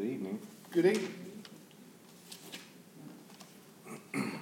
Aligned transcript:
Good 0.00 0.08
evening. 0.08 0.38
Good 0.70 0.86
evening. 0.86 1.14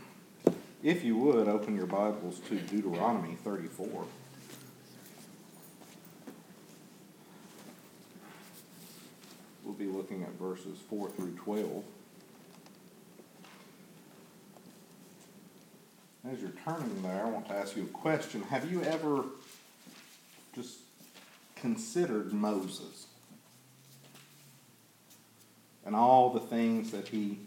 If 0.84 1.02
you 1.02 1.16
would, 1.16 1.48
open 1.48 1.74
your 1.74 1.86
Bibles 1.86 2.38
to 2.48 2.54
Deuteronomy 2.54 3.34
34. 3.42 4.04
We'll 9.64 9.74
be 9.74 9.86
looking 9.86 10.22
at 10.22 10.30
verses 10.38 10.78
4 10.88 11.10
through 11.10 11.32
12. 11.32 11.82
As 16.30 16.40
you're 16.40 16.52
turning 16.64 17.02
there, 17.02 17.26
I 17.26 17.28
want 17.30 17.48
to 17.48 17.54
ask 17.54 17.76
you 17.76 17.82
a 17.82 17.86
question. 17.86 18.42
Have 18.42 18.70
you 18.70 18.84
ever 18.84 19.24
just 20.54 20.78
considered 21.56 22.32
Moses 22.32 23.07
and 25.88 25.96
all 25.96 26.28
the 26.28 26.40
things 26.40 26.90
that 26.90 27.08
he, 27.08 27.38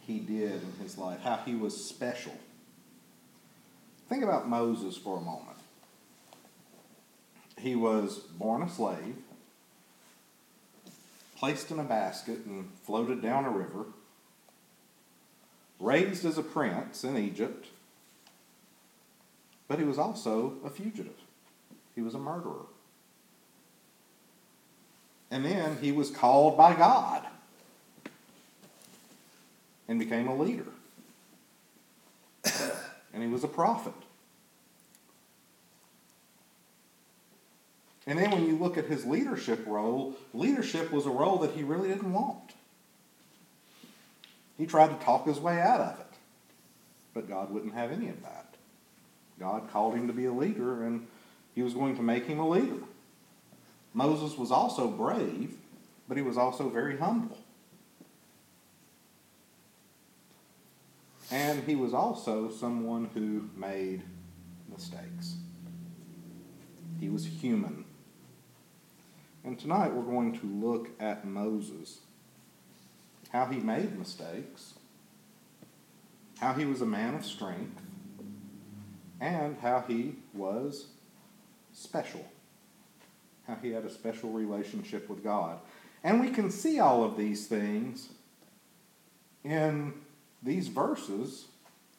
he 0.00 0.20
did 0.20 0.54
in 0.54 0.72
his 0.82 0.96
life, 0.96 1.20
how 1.20 1.36
he 1.44 1.54
was 1.54 1.84
special? 1.84 2.32
Think 4.08 4.24
about 4.24 4.48
Moses 4.48 4.96
for 4.96 5.18
a 5.18 5.20
moment. 5.20 5.58
He 7.58 7.76
was 7.76 8.20
born 8.20 8.62
a 8.62 8.70
slave, 8.70 9.16
placed 11.36 11.70
in 11.70 11.78
a 11.78 11.84
basket, 11.84 12.38
and 12.46 12.70
floated 12.84 13.20
down 13.20 13.44
a 13.44 13.50
river, 13.50 13.84
raised 15.78 16.24
as 16.24 16.38
a 16.38 16.42
prince 16.42 17.04
in 17.04 17.18
Egypt, 17.18 17.66
but 19.68 19.78
he 19.78 19.84
was 19.84 19.98
also 19.98 20.54
a 20.64 20.70
fugitive. 20.70 21.20
He 21.94 22.00
was 22.00 22.14
a 22.14 22.18
murderer. 22.18 22.64
And 25.30 25.44
then 25.44 25.76
he 25.82 25.92
was 25.92 26.10
called 26.10 26.56
by 26.56 26.74
God 26.74 27.26
and 29.90 29.98
became 29.98 30.28
a 30.28 30.34
leader. 30.34 30.66
and 33.12 33.22
he 33.22 33.28
was 33.28 33.42
a 33.42 33.48
prophet. 33.48 33.92
And 38.06 38.16
then 38.16 38.30
when 38.30 38.46
you 38.46 38.56
look 38.56 38.78
at 38.78 38.86
his 38.86 39.04
leadership 39.04 39.66
role, 39.66 40.14
leadership 40.32 40.92
was 40.92 41.06
a 41.06 41.10
role 41.10 41.38
that 41.38 41.50
he 41.50 41.64
really 41.64 41.88
didn't 41.88 42.12
want. 42.12 42.54
He 44.56 44.64
tried 44.64 44.96
to 44.96 45.04
talk 45.04 45.26
his 45.26 45.40
way 45.40 45.60
out 45.60 45.80
of 45.80 45.98
it, 45.98 46.18
but 47.12 47.28
God 47.28 47.50
wouldn't 47.50 47.74
have 47.74 47.90
any 47.90 48.08
of 48.08 48.22
that. 48.22 48.54
God 49.40 49.70
called 49.72 49.96
him 49.96 50.06
to 50.06 50.12
be 50.12 50.26
a 50.26 50.32
leader, 50.32 50.84
and 50.84 51.06
he 51.54 51.62
was 51.62 51.74
going 51.74 51.96
to 51.96 52.02
make 52.02 52.26
him 52.26 52.38
a 52.38 52.48
leader. 52.48 52.84
Moses 53.92 54.38
was 54.38 54.52
also 54.52 54.86
brave, 54.86 55.56
but 56.06 56.16
he 56.16 56.22
was 56.22 56.38
also 56.38 56.68
very 56.68 56.96
humble. 56.96 57.38
And 61.30 61.62
he 61.62 61.76
was 61.76 61.94
also 61.94 62.50
someone 62.50 63.08
who 63.14 63.48
made 63.56 64.02
mistakes. 64.68 65.36
He 66.98 67.08
was 67.08 67.24
human. 67.24 67.84
And 69.44 69.58
tonight 69.58 69.92
we're 69.92 70.02
going 70.02 70.38
to 70.40 70.46
look 70.46 70.90
at 70.98 71.24
Moses, 71.24 72.00
how 73.30 73.46
he 73.46 73.60
made 73.60 73.96
mistakes, 73.96 74.74
how 76.40 76.52
he 76.52 76.64
was 76.64 76.82
a 76.82 76.86
man 76.86 77.14
of 77.14 77.24
strength, 77.24 77.80
and 79.20 79.56
how 79.58 79.84
he 79.86 80.16
was 80.34 80.88
special, 81.72 82.24
how 83.46 83.56
he 83.62 83.70
had 83.70 83.84
a 83.84 83.90
special 83.90 84.30
relationship 84.30 85.08
with 85.08 85.22
God. 85.22 85.58
And 86.02 86.20
we 86.20 86.30
can 86.30 86.50
see 86.50 86.80
all 86.80 87.04
of 87.04 87.16
these 87.16 87.46
things 87.46 88.08
in 89.44 89.94
these 90.42 90.68
verses 90.68 91.46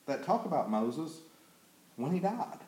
that 0.06 0.24
talk 0.24 0.46
about 0.46 0.70
Moses 0.70 1.20
when 1.96 2.12
he 2.12 2.20
died. 2.20 2.60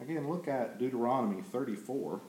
Again, 0.00 0.28
look 0.28 0.48
at 0.48 0.78
Deuteronomy 0.78 1.42
34, 1.42 2.20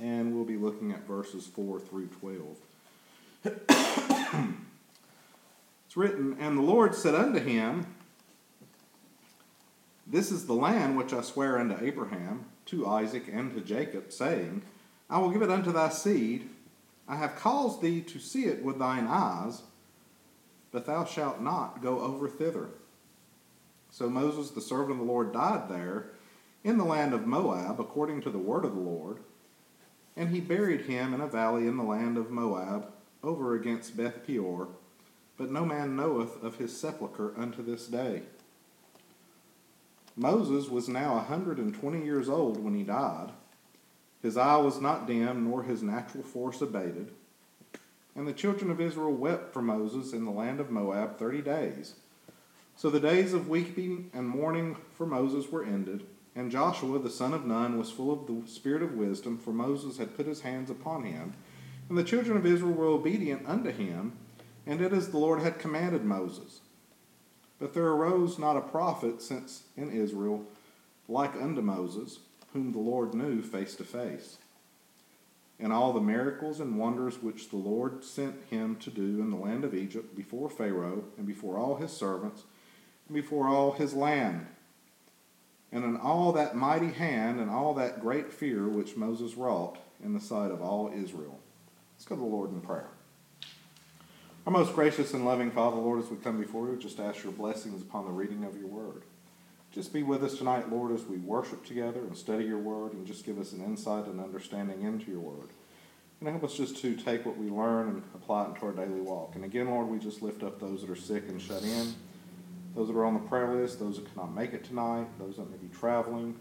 and 0.00 0.34
we'll 0.34 0.44
be 0.44 0.56
looking 0.56 0.92
at 0.92 1.06
verses 1.06 1.46
4 1.46 1.80
through 1.80 2.06
12. 2.06 2.56
it's 5.86 5.96
written, 5.96 6.36
And 6.38 6.56
the 6.56 6.62
Lord 6.62 6.94
said 6.94 7.14
unto 7.14 7.40
him, 7.40 7.86
This 10.06 10.30
is 10.30 10.46
the 10.46 10.54
land 10.54 10.96
which 10.96 11.12
I 11.12 11.22
swear 11.22 11.58
unto 11.58 11.84
Abraham, 11.84 12.46
to 12.66 12.86
Isaac, 12.86 13.24
and 13.30 13.52
to 13.54 13.60
Jacob, 13.60 14.12
saying, 14.12 14.62
I 15.10 15.18
will 15.18 15.30
give 15.30 15.42
it 15.42 15.50
unto 15.50 15.72
thy 15.72 15.88
seed. 15.88 16.48
I 17.08 17.16
have 17.16 17.36
caused 17.36 17.82
thee 17.82 18.00
to 18.00 18.18
see 18.18 18.44
it 18.44 18.62
with 18.62 18.78
thine 18.78 19.06
eyes, 19.08 19.62
but 20.72 20.86
thou 20.86 21.04
shalt 21.04 21.40
not 21.40 21.82
go 21.82 22.00
over 22.00 22.28
thither. 22.28 22.68
So 23.90 24.08
Moses, 24.08 24.50
the 24.50 24.60
servant 24.60 24.92
of 24.92 24.98
the 24.98 25.12
Lord, 25.12 25.32
died 25.32 25.68
there 25.68 26.06
in 26.64 26.78
the 26.78 26.84
land 26.84 27.12
of 27.12 27.26
Moab, 27.26 27.78
according 27.78 28.22
to 28.22 28.30
the 28.30 28.38
word 28.38 28.64
of 28.64 28.74
the 28.74 28.80
Lord. 28.80 29.18
And 30.16 30.30
he 30.30 30.40
buried 30.40 30.86
him 30.86 31.12
in 31.12 31.20
a 31.20 31.26
valley 31.26 31.66
in 31.66 31.76
the 31.76 31.82
land 31.82 32.16
of 32.16 32.30
Moab, 32.30 32.90
over 33.22 33.54
against 33.54 33.96
Beth 33.96 34.26
Peor. 34.26 34.68
But 35.36 35.50
no 35.50 35.64
man 35.64 35.94
knoweth 35.94 36.42
of 36.42 36.56
his 36.56 36.76
sepulchre 36.78 37.32
unto 37.36 37.62
this 37.62 37.86
day. 37.86 38.22
Moses 40.16 40.68
was 40.68 40.88
now 40.88 41.16
a 41.16 41.22
hundred 41.22 41.58
and 41.58 41.74
twenty 41.74 42.04
years 42.04 42.28
old 42.28 42.62
when 42.62 42.74
he 42.74 42.82
died. 42.82 43.30
His 44.22 44.36
eye 44.36 44.58
was 44.58 44.80
not 44.80 45.06
dim, 45.06 45.48
nor 45.48 45.62
his 45.62 45.82
natural 45.82 46.22
force 46.22 46.60
abated. 46.60 47.12
And 48.14 48.28
the 48.28 48.32
children 48.32 48.70
of 48.70 48.80
Israel 48.80 49.12
wept 49.12 49.52
for 49.52 49.62
Moses 49.62 50.12
in 50.12 50.24
the 50.24 50.30
land 50.30 50.60
of 50.60 50.70
Moab 50.70 51.18
thirty 51.18 51.40
days. 51.40 51.94
So 52.76 52.90
the 52.90 53.00
days 53.00 53.32
of 53.32 53.48
weeping 53.48 54.10
and 54.12 54.28
mourning 54.28 54.76
for 54.94 55.06
Moses 55.06 55.50
were 55.50 55.64
ended. 55.64 56.04
And 56.34 56.50
Joshua 56.50 56.98
the 56.98 57.10
son 57.10 57.34
of 57.34 57.44
Nun 57.44 57.78
was 57.78 57.90
full 57.90 58.12
of 58.12 58.26
the 58.26 58.50
spirit 58.50 58.82
of 58.82 58.94
wisdom, 58.94 59.38
for 59.38 59.52
Moses 59.52 59.98
had 59.98 60.16
put 60.16 60.26
his 60.26 60.40
hands 60.40 60.70
upon 60.70 61.04
him. 61.04 61.34
And 61.88 61.98
the 61.98 62.04
children 62.04 62.36
of 62.36 62.46
Israel 62.46 62.72
were 62.72 62.86
obedient 62.86 63.46
unto 63.46 63.70
him, 63.70 64.12
and 64.66 64.78
did 64.78 64.94
as 64.94 65.10
the 65.10 65.18
Lord 65.18 65.40
had 65.40 65.58
commanded 65.58 66.04
Moses. 66.04 66.60
But 67.58 67.74
there 67.74 67.86
arose 67.86 68.38
not 68.38 68.56
a 68.56 68.62
prophet 68.62 69.20
since 69.20 69.64
in 69.76 69.90
Israel 69.90 70.44
like 71.08 71.34
unto 71.34 71.60
Moses, 71.60 72.20
whom 72.52 72.72
the 72.72 72.78
Lord 72.78 73.14
knew 73.14 73.42
face 73.42 73.74
to 73.76 73.84
face. 73.84 74.38
And 75.62 75.72
all 75.72 75.92
the 75.92 76.00
miracles 76.00 76.60
and 76.60 76.76
wonders 76.76 77.22
which 77.22 77.48
the 77.48 77.56
Lord 77.56 78.04
sent 78.04 78.34
him 78.50 78.76
to 78.76 78.90
do 78.90 79.20
in 79.20 79.30
the 79.30 79.36
land 79.36 79.64
of 79.64 79.74
Egypt 79.74 80.14
before 80.14 80.50
Pharaoh, 80.50 81.04
and 81.16 81.26
before 81.26 81.56
all 81.56 81.76
his 81.76 81.92
servants, 81.92 82.42
and 83.06 83.14
before 83.14 83.48
all 83.48 83.72
his 83.72 83.94
land 83.94 84.46
and 85.72 85.84
in 85.84 85.96
all 85.96 86.32
that 86.32 86.54
mighty 86.54 86.92
hand 86.92 87.40
and 87.40 87.50
all 87.50 87.74
that 87.74 88.00
great 88.00 88.32
fear 88.32 88.68
which 88.68 88.96
Moses 88.96 89.34
wrought 89.34 89.78
in 90.04 90.12
the 90.12 90.20
sight 90.20 90.50
of 90.50 90.60
all 90.60 90.92
Israel. 90.94 91.38
Let's 91.96 92.04
go 92.04 92.14
to 92.14 92.20
the 92.20 92.26
Lord 92.26 92.52
in 92.52 92.60
prayer. 92.60 92.88
Our 94.46 94.52
most 94.52 94.74
gracious 94.74 95.14
and 95.14 95.24
loving 95.24 95.50
Father, 95.50 95.76
Lord, 95.76 96.02
as 96.02 96.10
we 96.10 96.16
come 96.16 96.38
before 96.38 96.68
you, 96.68 96.76
just 96.76 97.00
ask 97.00 97.24
your 97.24 97.32
blessings 97.32 97.80
upon 97.80 98.04
the 98.04 98.10
reading 98.10 98.44
of 98.44 98.56
your 98.56 98.66
word. 98.66 99.02
Just 99.72 99.92
be 99.92 100.02
with 100.02 100.22
us 100.22 100.36
tonight, 100.36 100.70
Lord, 100.70 100.92
as 100.92 101.04
we 101.04 101.16
worship 101.16 101.64
together 101.64 102.00
and 102.00 102.16
study 102.16 102.44
your 102.44 102.58
word, 102.58 102.92
and 102.92 103.06
just 103.06 103.24
give 103.24 103.38
us 103.38 103.52
an 103.52 103.64
insight 103.64 104.06
and 104.06 104.20
understanding 104.20 104.82
into 104.82 105.10
your 105.10 105.20
word. 105.20 105.48
And 106.20 106.28
help 106.28 106.44
us 106.44 106.54
just 106.54 106.76
to 106.82 106.94
take 106.94 107.24
what 107.24 107.36
we 107.36 107.48
learn 107.48 107.88
and 107.88 108.02
apply 108.14 108.44
it 108.44 108.48
into 108.48 108.66
our 108.66 108.72
daily 108.72 109.00
walk. 109.00 109.34
And 109.34 109.44
again, 109.44 109.68
Lord, 109.68 109.88
we 109.88 109.98
just 109.98 110.22
lift 110.22 110.42
up 110.42 110.60
those 110.60 110.82
that 110.82 110.90
are 110.90 110.96
sick 110.96 111.24
and 111.28 111.40
shut 111.40 111.62
in 111.62 111.94
those 112.74 112.88
that 112.88 112.96
are 112.96 113.04
on 113.04 113.14
the 113.14 113.20
prayer 113.20 113.54
list, 113.54 113.78
those 113.78 113.96
that 113.96 114.12
cannot 114.12 114.34
make 114.34 114.52
it 114.52 114.64
tonight, 114.64 115.06
those 115.18 115.36
that 115.36 115.50
may 115.50 115.56
be 115.56 115.68
traveling, 115.68 116.34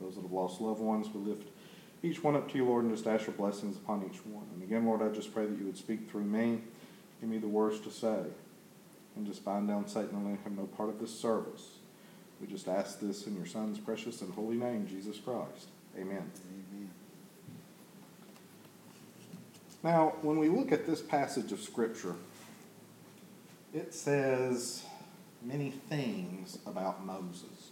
those 0.00 0.14
that 0.14 0.22
have 0.22 0.32
lost 0.32 0.60
loved 0.60 0.80
ones. 0.80 1.08
We 1.12 1.20
lift 1.20 1.48
each 2.02 2.22
one 2.22 2.36
up 2.36 2.50
to 2.50 2.56
you, 2.56 2.64
Lord, 2.64 2.84
and 2.84 2.94
just 2.94 3.06
ask 3.06 3.26
your 3.26 3.34
blessings 3.34 3.76
upon 3.76 4.08
each 4.08 4.24
one. 4.26 4.46
And 4.52 4.62
again, 4.62 4.86
Lord, 4.86 5.02
I 5.02 5.08
just 5.08 5.32
pray 5.34 5.46
that 5.46 5.58
you 5.58 5.64
would 5.64 5.76
speak 5.76 6.10
through 6.10 6.24
me, 6.24 6.60
give 7.20 7.28
me 7.28 7.38
the 7.38 7.48
words 7.48 7.80
to 7.80 7.90
say, 7.90 8.24
and 9.16 9.26
just 9.26 9.44
bind 9.44 9.68
down 9.68 9.88
Satan 9.88 10.10
and 10.16 10.30
let 10.30 10.40
him 10.40 10.56
no 10.56 10.64
part 10.64 10.90
of 10.90 11.00
this 11.00 11.18
service. 11.18 11.78
We 12.40 12.46
just 12.46 12.68
ask 12.68 13.00
this 13.00 13.26
in 13.26 13.36
your 13.36 13.46
Son's 13.46 13.78
precious 13.78 14.20
and 14.20 14.32
holy 14.34 14.56
name, 14.56 14.86
Jesus 14.86 15.18
Christ. 15.18 15.68
Amen. 15.96 16.30
Amen. 16.72 16.90
Now, 19.82 20.14
when 20.22 20.38
we 20.38 20.48
look 20.48 20.72
at 20.72 20.86
this 20.86 21.02
passage 21.02 21.52
of 21.52 21.60
Scripture, 21.60 22.14
it 23.74 23.92
says 23.92 24.84
many 25.42 25.70
things 25.70 26.58
about 26.66 27.04
Moses. 27.04 27.70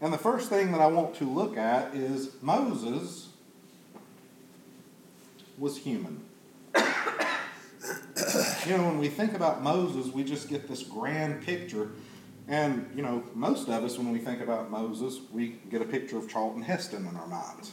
And 0.00 0.12
the 0.12 0.18
first 0.18 0.48
thing 0.48 0.72
that 0.72 0.80
I 0.80 0.86
want 0.86 1.14
to 1.16 1.24
look 1.24 1.56
at 1.56 1.94
is 1.94 2.30
Moses 2.40 3.28
was 5.58 5.76
human. 5.76 6.22
you 6.74 6.82
know, 8.76 8.84
when 8.84 8.98
we 8.98 9.08
think 9.08 9.34
about 9.34 9.62
Moses, 9.62 10.12
we 10.12 10.22
just 10.22 10.48
get 10.48 10.68
this 10.68 10.82
grand 10.82 11.44
picture. 11.44 11.90
And, 12.48 12.90
you 12.96 13.02
know, 13.02 13.22
most 13.34 13.68
of 13.68 13.84
us, 13.84 13.98
when 13.98 14.10
we 14.10 14.18
think 14.18 14.40
about 14.40 14.70
Moses, 14.70 15.20
we 15.30 15.58
get 15.70 15.82
a 15.82 15.84
picture 15.84 16.16
of 16.16 16.30
Charlton 16.30 16.62
Heston 16.62 17.06
in 17.06 17.14
our 17.14 17.26
minds. 17.26 17.72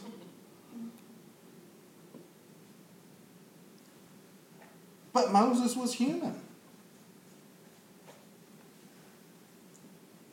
But 5.14 5.32
Moses 5.32 5.78
was 5.78 5.94
human. 5.94 6.42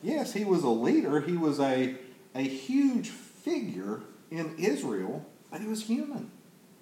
Yes, 0.01 0.33
he 0.33 0.43
was 0.43 0.63
a 0.63 0.69
leader, 0.69 1.21
he 1.21 1.37
was 1.37 1.61
a, 1.61 1.95
a 2.35 2.41
huge 2.41 3.07
figure 3.07 4.01
in 4.29 4.57
Israel, 4.57 5.25
but 5.49 5.61
he 5.61 5.67
was 5.67 5.85
human. 5.85 6.29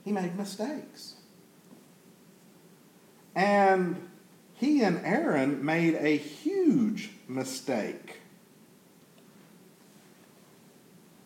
He 0.03 0.11
made 0.11 0.35
mistakes. 0.35 1.17
And 3.35 4.09
he 4.55 4.81
and 4.81 5.05
Aaron 5.05 5.63
made 5.63 5.93
a 5.93 6.17
huge 6.17 7.11
mistake 7.31 8.17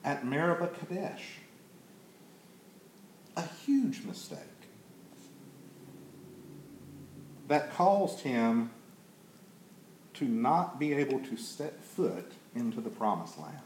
at 0.03 0.25
Meribah 0.25 0.67
Kadesh. 0.67 1.39
A 3.35 3.43
huge 3.65 4.03
mistake 4.05 4.39
that 7.47 7.73
caused 7.73 8.21
him 8.21 8.69
to 10.13 10.25
not 10.25 10.79
be 10.79 10.93
able 10.93 11.19
to 11.19 11.35
set 11.35 11.83
foot 11.83 12.31
into 12.55 12.79
the 12.79 12.89
promised 12.89 13.37
land. 13.37 13.59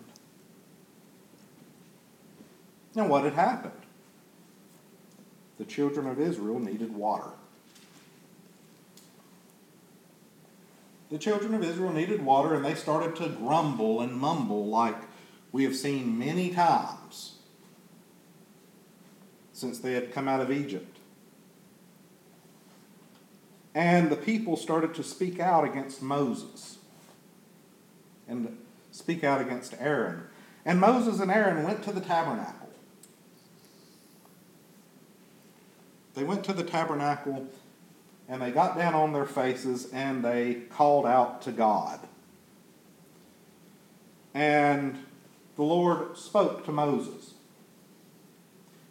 Now, 2.96 3.08
what 3.08 3.24
had 3.26 3.34
happened? 3.34 3.74
The 5.60 5.66
children 5.66 6.08
of 6.08 6.20
Israel 6.20 6.60
needed 6.60 6.96
water. 6.96 7.34
The 11.10 11.18
children 11.18 11.54
of 11.56 11.64
Israel 11.64 11.92
needed 11.92 12.24
water, 12.24 12.54
and 12.54 12.64
they 12.64 12.76
started 12.76 13.16
to 13.18 13.30
grumble 13.30 14.02
and 14.02 14.14
mumble 14.14 14.68
like 14.68 14.98
we 15.52 15.64
have 15.64 15.76
seen 15.76 16.20
many 16.20 16.52
times 16.52 17.36
since 19.54 19.80
they 19.80 19.94
had 19.94 20.14
come 20.14 20.28
out 20.28 20.40
of 20.40 20.52
Egypt. 20.52 20.98
And 23.74 24.10
the 24.10 24.16
people 24.16 24.56
started 24.56 24.94
to 24.96 25.04
speak 25.04 25.40
out 25.40 25.64
against 25.64 26.02
Moses 26.02 26.78
and 28.28 28.58
speak 28.92 29.24
out 29.24 29.42
against 29.42 29.76
Aaron. 29.80 30.24
And 30.66 30.80
Moses 30.80 31.20
and 31.20 31.32
Aaron 31.32 31.64
went 31.64 31.84
to 31.84 31.92
the 31.92 32.02
tabernacle. 32.02 32.70
They 36.14 36.24
went 36.24 36.44
to 36.46 36.54
the 36.54 36.64
tabernacle 36.64 37.48
and 38.30 38.40
they 38.40 38.52
got 38.52 38.78
down 38.78 38.94
on 38.94 39.12
their 39.12 39.26
faces 39.26 39.92
and 39.92 40.24
they 40.24 40.54
called 40.70 41.06
out 41.08 41.42
to 41.42 41.52
God. 41.52 42.00
And 44.36 45.04
the 45.56 45.64
Lord 45.64 46.16
spoke 46.16 46.64
to 46.66 46.72
Moses. 46.72 47.34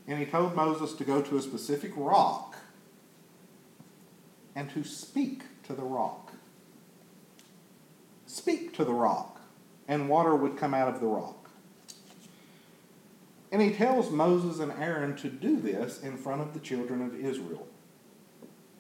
And 0.08 0.19
he 0.19 0.26
told 0.26 0.56
Moses 0.56 0.93
to 0.94 1.05
go 1.05 1.23
to 1.23 1.37
a 1.37 1.43
specific 1.43 1.93
rock 1.96 2.56
and 4.56 4.69
to 4.70 4.82
speak 4.82 5.43
to 5.64 5.73
the 5.73 5.82
rock. 5.82 6.32
Speak 8.26 8.75
to 8.75 8.85
the 8.85 8.93
rock, 8.93 9.40
and 9.87 10.08
water 10.08 10.35
would 10.35 10.56
come 10.56 10.75
out 10.75 10.88
of 10.88 11.00
the 11.00 11.06
rock. 11.06 11.50
And 13.52 13.62
he 13.62 13.73
tells 13.73 14.11
Moses 14.11 14.58
and 14.58 14.73
Aaron 14.73 15.17
to 15.17 15.29
do 15.29 15.61
this 15.61 16.02
in 16.02 16.17
front 16.17 16.43
of 16.43 16.55
the 16.55 16.61
children 16.61 17.02
of 17.02 17.14
Israel 17.14 17.69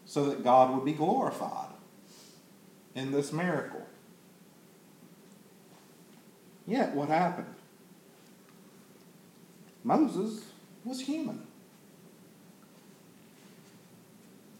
so 0.08 0.24
that 0.24 0.42
God 0.42 0.74
would 0.74 0.86
be 0.86 0.94
glorified 0.94 1.68
in 2.94 3.12
this 3.12 3.30
miracle. 3.30 3.86
Yet, 6.66 6.94
what 6.94 7.08
happened? 7.08 7.54
Moses 9.84 10.46
was 10.82 11.02
human. 11.02 11.46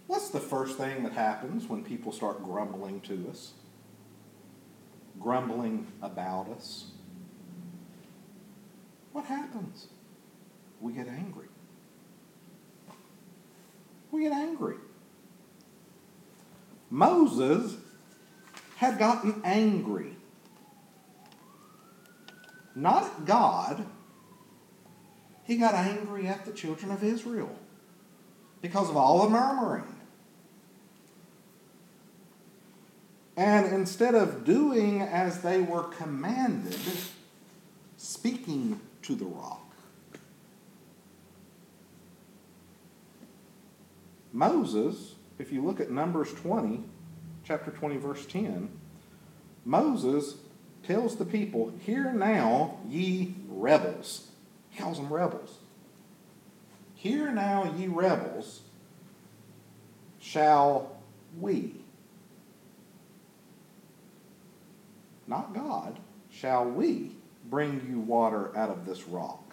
What's 0.07 0.29
the 0.29 0.39
first 0.39 0.77
thing 0.77 1.03
that 1.05 1.15
happens 1.15 1.67
when 1.67 1.83
people 1.83 2.13
start 2.13 2.45
grumbling 2.45 3.01
to 3.03 3.29
us? 3.31 3.53
Grumbling 5.19 5.87
about 6.03 6.51
us? 6.51 6.91
What 9.13 9.25
happens? 9.25 9.87
We 10.83 10.93
get 10.93 11.09
angry. 11.09 11.49
We 14.11 14.23
get 14.25 14.33
angry. 14.33 14.77
Moses 16.91 17.77
had 18.77 18.99
gotten 18.99 19.41
angry. 19.45 20.17
Not 22.75 23.05
at 23.05 23.25
God, 23.25 23.85
he 25.45 25.57
got 25.57 25.75
angry 25.75 26.27
at 26.29 26.45
the 26.45 26.53
children 26.53 26.93
of 26.93 27.03
Israel 27.03 27.59
because 28.61 28.89
of 28.89 28.97
all 28.97 29.25
the 29.25 29.31
murmuring. 29.31 29.95
And 33.37 33.73
instead 33.73 34.15
of 34.15 34.45
doing 34.45 35.01
as 35.01 35.43
they 35.43 35.61
were 35.61 35.85
commanded, 35.85 36.79
speaking 37.97 38.81
to 39.03 39.15
the 39.15 39.25
rock, 39.25 39.77
Moses, 44.33 45.15
if 45.39 45.53
you 45.53 45.65
look 45.65 45.81
at 45.81 45.91
Numbers 45.91 46.33
20, 46.35 46.85
chapter 47.45 47.71
20, 47.71 47.97
verse 47.97 48.27
10, 48.27 48.71
Moses 49.65 50.37
tells 50.83 51.17
the 51.17 51.25
people, 51.25 51.73
Hear 51.81 52.13
now, 52.13 52.79
ye 52.89 53.35
rebels. 53.49 54.29
He 54.71 54.81
calls 54.81 54.99
them 54.99 55.13
rebels. 55.13 55.59
Hear 56.95 57.31
now, 57.31 57.73
ye 57.77 57.87
rebels, 57.87 58.63
shall 60.19 60.99
we 61.39 61.75
not 65.29 65.55
God, 65.55 65.99
shall 66.31 66.65
we 66.65 67.13
bring 67.45 67.87
you 67.89 68.01
water 68.01 68.57
out 68.57 68.71
of 68.71 68.87
this 68.87 69.07
rock. 69.07 69.53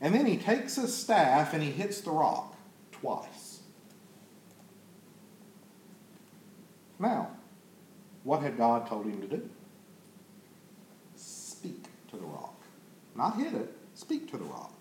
And 0.00 0.14
then 0.14 0.26
he 0.26 0.36
takes 0.36 0.76
his 0.76 0.94
staff 0.94 1.54
and 1.54 1.62
he 1.62 1.70
hits 1.70 2.00
the 2.00 2.10
rock 2.10 2.54
twice. 2.92 3.45
Now, 6.98 7.28
what 8.24 8.42
had 8.42 8.56
God 8.56 8.86
told 8.86 9.06
him 9.06 9.20
to 9.20 9.26
do? 9.26 9.48
Speak 11.14 11.84
to 12.10 12.16
the 12.16 12.24
rock. 12.24 12.60
Not 13.14 13.36
hit 13.36 13.54
it, 13.54 13.76
speak 13.94 14.30
to 14.30 14.36
the 14.36 14.44
rock. 14.44 14.72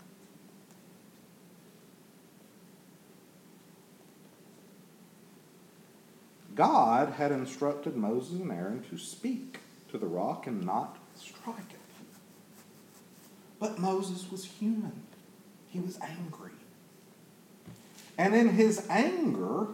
God 6.55 7.13
had 7.13 7.31
instructed 7.31 7.97
Moses 7.97 8.39
and 8.39 8.51
Aaron 8.51 8.83
to 8.89 8.97
speak 8.97 9.59
to 9.91 9.97
the 9.97 10.07
rock 10.07 10.47
and 10.47 10.65
not 10.65 10.97
strike 11.15 11.71
it. 11.71 11.79
But 13.59 13.77
Moses 13.79 14.31
was 14.31 14.45
human. 14.45 15.03
He 15.67 15.79
was 15.81 15.99
angry. 16.01 16.51
And 18.17 18.33
in 18.33 18.49
his 18.49 18.85
anger, 18.89 19.67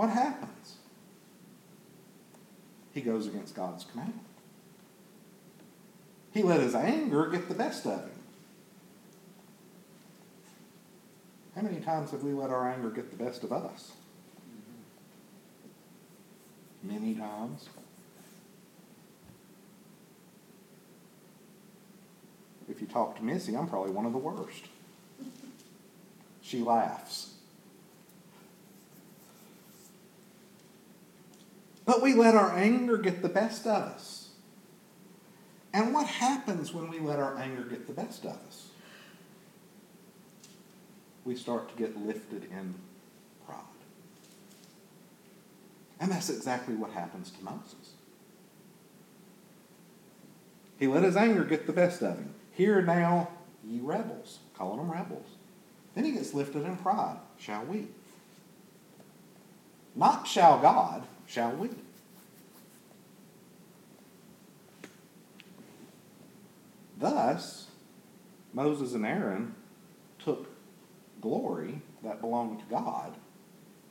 what 0.00 0.08
happens? 0.08 0.76
He 2.94 3.02
goes 3.02 3.26
against 3.26 3.54
God's 3.54 3.84
command. 3.84 4.18
He 6.32 6.42
let 6.42 6.60
his 6.60 6.74
anger 6.74 7.28
get 7.28 7.48
the 7.48 7.54
best 7.54 7.84
of 7.84 8.00
him. 8.00 8.10
How 11.54 11.60
many 11.60 11.80
times 11.80 12.12
have 12.12 12.22
we 12.22 12.32
let 12.32 12.48
our 12.48 12.66
anger 12.66 12.88
get 12.88 13.10
the 13.10 13.22
best 13.22 13.44
of 13.44 13.52
us? 13.52 13.92
many 16.82 17.14
times. 17.14 17.68
If 22.70 22.80
you 22.80 22.86
talk 22.86 23.16
to 23.16 23.22
Missy, 23.22 23.54
I'm 23.54 23.68
probably 23.68 23.92
one 23.92 24.06
of 24.06 24.12
the 24.12 24.18
worst. 24.18 24.64
She 26.40 26.60
laughs. 26.60 27.34
But 31.90 32.02
we 32.02 32.14
let 32.14 32.36
our 32.36 32.56
anger 32.56 32.96
get 32.98 33.20
the 33.20 33.28
best 33.28 33.66
of 33.66 33.82
us. 33.82 34.28
And 35.72 35.92
what 35.92 36.06
happens 36.06 36.72
when 36.72 36.88
we 36.88 37.00
let 37.00 37.18
our 37.18 37.36
anger 37.36 37.64
get 37.64 37.88
the 37.88 37.92
best 37.92 38.24
of 38.24 38.38
us? 38.46 38.68
We 41.24 41.34
start 41.34 41.68
to 41.68 41.74
get 41.74 41.96
lifted 42.06 42.44
in 42.44 42.76
pride. 43.44 43.58
And 45.98 46.12
that's 46.12 46.30
exactly 46.30 46.76
what 46.76 46.92
happens 46.92 47.32
to 47.32 47.44
Moses. 47.44 47.94
He 50.78 50.86
let 50.86 51.02
his 51.02 51.16
anger 51.16 51.42
get 51.42 51.66
the 51.66 51.72
best 51.72 52.02
of 52.02 52.18
him. 52.18 52.34
Hear 52.52 52.82
now, 52.82 53.30
ye 53.66 53.80
rebels, 53.80 54.38
calling 54.56 54.76
them 54.76 54.92
rebels. 54.92 55.26
Then 55.96 56.04
he 56.04 56.12
gets 56.12 56.34
lifted 56.34 56.64
in 56.64 56.76
pride. 56.76 57.16
Shall 57.36 57.64
we? 57.64 57.88
Not 59.96 60.28
shall 60.28 60.60
God, 60.60 61.04
shall 61.30 61.52
we? 61.52 61.70
Thus, 66.98 67.68
Moses 68.52 68.94
and 68.94 69.06
Aaron 69.06 69.54
took 70.18 70.48
glory 71.20 71.82
that 72.02 72.20
belonged 72.20 72.58
to 72.60 72.64
God 72.66 73.14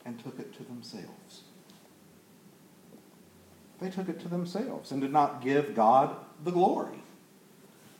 and 0.05 0.21
took 0.21 0.37
it 0.39 0.53
to 0.55 0.63
themselves. 0.63 1.43
They 3.79 3.89
took 3.89 4.09
it 4.09 4.19
to 4.21 4.27
themselves 4.27 4.91
and 4.91 4.99
did 4.99 5.13
not 5.13 5.41
give 5.41 5.73
God 5.73 6.17
the 6.43 6.51
glory. 6.51 7.01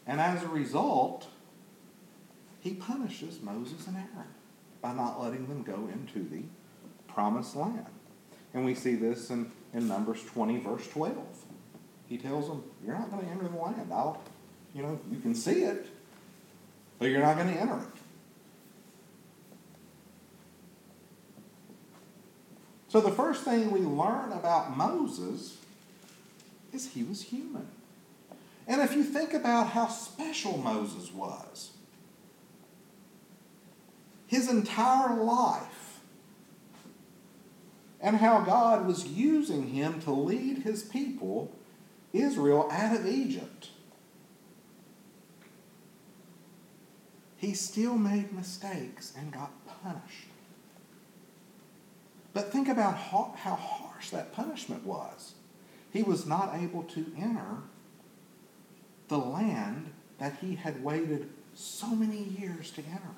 And 0.06 0.20
as 0.20 0.44
a 0.44 0.48
result, 0.48 1.28
he 2.60 2.74
punishes 2.74 3.42
Moses 3.42 3.88
and 3.88 3.96
Aaron 3.96 4.28
by 4.82 4.94
not 4.94 5.22
letting 5.22 5.48
them 5.48 5.64
go 5.64 5.90
into 5.92 6.28
the 6.28 6.44
promised 7.08 7.56
land. 7.56 7.86
And 8.54 8.66
we 8.66 8.76
see 8.76 8.96
this 8.96 9.30
in, 9.30 9.52
in 9.74 9.88
Numbers 9.88 10.24
20, 10.24 10.60
verse 10.60 10.88
12. 10.88 11.18
He 12.08 12.18
tells 12.18 12.48
them, 12.48 12.64
You're 12.84 12.98
not 12.98 13.12
going 13.12 13.26
to 13.26 13.32
enter 13.32 13.48
the 13.48 13.58
land. 13.58 13.90
I'll, 13.92 14.22
you 14.74 14.82
know, 14.82 15.00
you 15.12 15.20
can 15.20 15.36
see 15.36 15.64
it, 15.64 15.88
but 16.98 17.10
you're 17.10 17.22
not 17.22 17.38
going 17.38 17.54
to 17.54 17.60
enter 17.60 17.78
it. 17.78 18.00
So 22.88 23.00
the 23.00 23.12
first 23.12 23.44
thing 23.44 23.70
we 23.70 23.82
learn 23.82 24.32
about 24.32 24.76
Moses 24.76 25.58
is 26.74 26.88
he 26.88 27.04
was 27.04 27.22
human. 27.22 27.68
And 28.68 28.82
if 28.82 28.96
you 28.96 29.04
think 29.04 29.34
about 29.34 29.70
how 29.70 29.88
special 29.88 30.58
Moses 30.58 31.14
was, 31.14 31.72
his 34.26 34.50
entire 34.50 35.16
life, 35.16 35.69
and 38.02 38.18
how 38.18 38.42
God 38.42 38.88
was 38.88 39.08
using 39.08 39.68
him 39.68 40.02
to 40.02 40.12
lead 40.12 40.60
his 40.60 40.84
people, 40.84 41.52
Israel, 42.14 42.70
out 42.72 42.96
of 42.96 43.06
Egypt. 43.06 43.70
He 47.38 47.54
still 47.54 47.98
made 47.98 48.34
mistakes 48.34 49.14
and 49.18 49.32
got 49.32 49.52
punished. 49.82 50.28
But 52.34 52.52
think 52.52 52.68
about 52.68 52.96
how, 52.96 53.34
harsh 53.56 54.10
that 54.12 54.34
punishment 54.34 54.86
was. 54.86 55.34
He 55.92 56.04
was 56.04 56.26
not 56.26 56.56
able 56.56 56.84
to 56.84 57.06
enter 57.18 57.64
the 59.08 59.18
land 59.18 59.92
that 60.20 60.38
he 60.40 60.56
had 60.56 60.84
waited 60.84 61.30
so 61.56 61.88
many 61.88 62.24
years 62.24 62.72
to 62.72 62.82
enter. 62.82 63.16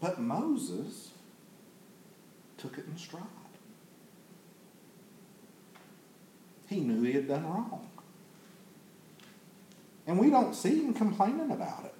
But 0.00 0.17
Moses 0.28 1.12
took 2.58 2.76
it 2.76 2.84
in 2.86 2.98
stride. 2.98 3.22
He 6.68 6.80
knew 6.80 7.02
he 7.02 7.12
had 7.12 7.26
done 7.26 7.44
wrong. 7.44 7.88
And 10.06 10.18
we 10.18 10.28
don't 10.28 10.54
see 10.54 10.82
him 10.82 10.92
complaining 10.92 11.50
about 11.50 11.86
it. 11.86 11.94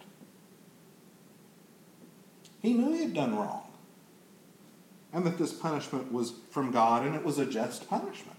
He 2.61 2.75
knew 2.75 2.93
he 2.93 3.01
had 3.01 3.15
done 3.15 3.35
wrong. 3.35 3.65
And 5.13 5.25
that 5.25 5.39
this 5.39 5.55
punishment 5.55 6.13
was 6.13 6.35
from 6.51 6.71
God 6.71 7.07
and 7.07 7.15
it 7.15 7.25
was 7.25 7.39
a 7.39 7.47
just 7.47 7.89
punishment. 7.89 8.37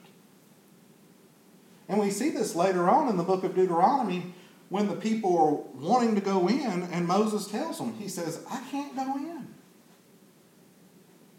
And 1.88 2.00
we 2.00 2.12
see 2.12 2.30
this 2.30 2.56
later 2.56 2.88
on 2.90 3.08
in 3.08 3.18
the 3.18 3.24
book 3.24 3.44
of 3.44 3.56
Deuteronomy 3.56 4.36
when 4.70 4.88
the 4.88 4.96
people 4.96 5.36
are 5.36 5.82
wanting 5.82 6.14
to 6.14 6.22
go 6.22 6.48
in 6.48 6.84
and 6.92 7.08
Moses 7.08 7.48
tells 7.48 7.80
them, 7.80 7.96
he 7.96 8.08
says, 8.08 8.46
I 8.52 8.62
can't 8.70 8.96
go 8.96 9.16
in 9.16 9.48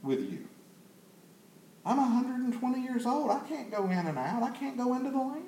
with 0.03 0.21
you. 0.21 0.47
I'm 1.85 1.97
120 1.97 2.81
years 2.83 3.07
old. 3.07 3.31
I 3.31 3.41
can't 3.49 3.71
go 3.71 3.85
in 3.85 4.07
and 4.07 4.19
out. 4.19 4.43
I 4.43 4.51
can't 4.51 4.77
go 4.77 4.95
into 4.95 5.11
the 5.11 5.19
land. 5.19 5.45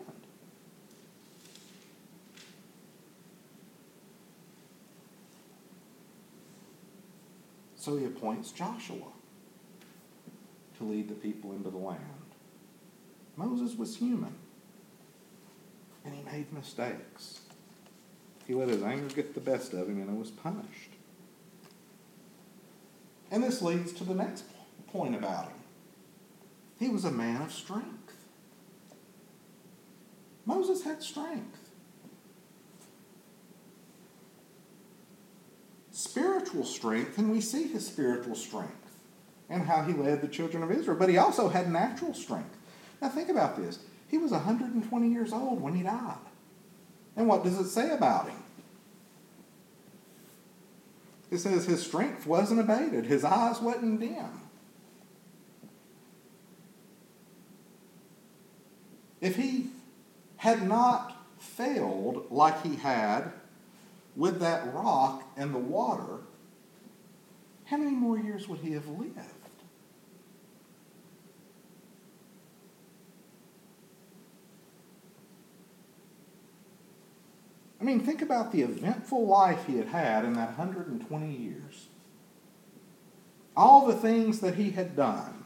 So 7.77 7.97
he 7.97 8.05
appoints 8.05 8.53
Joshua 8.53 9.09
to 10.79 10.85
lead 10.85 11.09
the 11.09 11.15
people 11.15 11.53
into 11.53 11.69
the 11.69 11.79
land. 11.79 12.01
Moses 13.37 13.77
was 13.77 13.97
human, 13.97 14.35
and 16.05 16.15
he 16.15 16.23
made 16.23 16.53
mistakes. 16.53 17.41
He 18.47 18.55
let 18.55 18.69
his 18.69 18.83
anger 18.83 19.13
get 19.15 19.35
the 19.35 19.41
best 19.41 19.73
of 19.73 19.89
him 19.89 20.01
and 20.01 20.11
he 20.11 20.17
was 20.17 20.31
punished. 20.31 20.92
And 23.33 23.43
this 23.43 23.63
leads 23.63 23.93
to 23.95 24.05
the 24.05 24.15
next 24.15 24.45
point 24.93 25.15
about 25.15 25.47
him. 25.47 25.57
He 26.79 26.91
was 26.91 27.07
a 27.07 27.11
man 27.11 27.41
of 27.41 27.51
strength. 27.51 28.15
Moses 30.45 30.85
had 30.85 31.03
strength. 31.03 31.71
Spiritual 35.91 36.65
strength, 36.65 37.17
and 37.17 37.31
we 37.31 37.41
see 37.41 37.69
his 37.69 37.87
spiritual 37.87 38.35
strength 38.35 38.73
and 39.49 39.63
how 39.63 39.83
he 39.83 39.95
led 39.95 40.21
the 40.21 40.29
children 40.29 40.63
of 40.63 40.71
Israel. 40.71 40.99
But 40.99 41.09
he 41.09 41.17
also 41.17 41.49
had 41.49 41.71
natural 41.71 42.13
strength. 42.13 42.57
Now 43.01 43.09
think 43.09 43.31
about 43.31 43.57
this. 43.57 43.79
He 44.09 44.19
was 44.19 44.33
120 44.33 45.09
years 45.09 45.33
old 45.33 45.63
when 45.63 45.75
he 45.75 45.83
died. 45.83 46.19
And 47.17 47.27
what 47.29 47.45
does 47.45 47.59
it 47.59 47.69
say 47.69 47.91
about 47.95 48.29
him? 48.29 48.42
It 51.33 51.39
says 51.39 51.65
his 51.65 51.83
strength 51.83 52.27
wasn't 52.27 52.61
abated, 52.61 53.07
his 53.07 53.25
eyes 53.25 53.59
wasn't 53.59 54.01
dim. 54.01 54.43
If 59.23 59.37
he 59.37 59.71
had 60.37 60.69
not 60.69 61.25
failed 61.39 62.27
like 62.31 62.63
he 62.63 62.77
had 62.77 63.33
with 64.15 64.41
that 64.41 64.75
rock 64.75 65.23
and 65.39 65.55
the 65.55 65.59
water, 65.59 66.19
how 67.65 67.79
many 67.79 67.93
more 67.93 68.19
years 68.19 68.47
would 68.47 68.59
he 68.59 68.73
have 68.73 68.87
lived? 68.87 69.42
I 77.83 77.85
mean, 77.85 77.99
think 77.99 78.23
about 78.23 78.53
the 78.53 78.63
eventful 78.63 79.27
life 79.27 79.67
he 79.67 79.77
had 79.77 79.89
had 79.89 80.25
in 80.25 80.35
that 80.35 80.57
120 80.57 81.35
years. 81.35 81.89
All 83.57 83.89
the 83.89 83.97
things 83.97 84.39
that 84.39 84.55
he 84.55 84.71
had 84.71 84.95
done. 84.95 85.45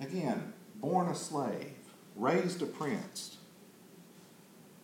Again, 0.00 0.52
born 0.74 1.06
a 1.06 1.14
slave, 1.14 1.76
raised 2.16 2.60
a 2.60 2.66
prince, 2.66 3.36